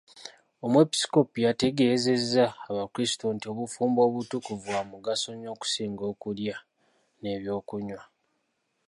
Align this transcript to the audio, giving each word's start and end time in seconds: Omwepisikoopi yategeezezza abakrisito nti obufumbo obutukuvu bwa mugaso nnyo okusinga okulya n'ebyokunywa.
Omwepisikoopi 0.65 1.39
yategeezezza 1.47 2.45
abakrisito 2.69 3.25
nti 3.35 3.45
obufumbo 3.53 3.99
obutukuvu 4.07 4.63
bwa 4.69 4.81
mugaso 4.91 5.29
nnyo 5.33 5.49
okusinga 5.55 6.03
okulya 6.11 6.55
n'ebyokunywa. 7.21 8.03